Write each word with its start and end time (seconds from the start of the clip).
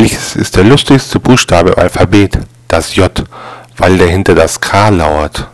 Welches 0.00 0.34
ist 0.34 0.56
der 0.56 0.64
lustigste 0.64 1.20
Buchstabe 1.20 1.72
im 1.72 1.78
Alphabet? 1.78 2.38
Das 2.68 2.96
J, 2.96 3.12
weil 3.76 3.98
dahinter 3.98 4.34
das 4.34 4.58
K 4.58 4.88
lauert. 4.88 5.49